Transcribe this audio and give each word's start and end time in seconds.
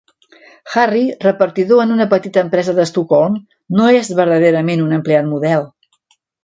Harry, 0.75 1.03
repartidor 1.27 1.83
en 1.83 1.93
una 1.97 2.09
petita 2.15 2.45
empresa 2.47 2.75
d'Estocolm, 2.81 3.39
no 3.81 3.93
és 4.03 4.13
verdaderament 4.23 4.87
un 4.89 5.01
empleat 5.03 5.35
model. 5.37 5.73